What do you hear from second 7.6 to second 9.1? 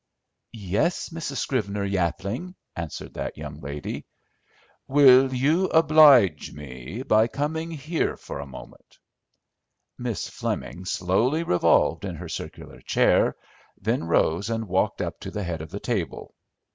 here for a moment?"